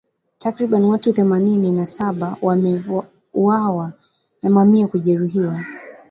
[0.37, 3.91] Takribani watu themanini na saba wameuawa
[4.43, 5.65] na mamia kujeruhiwa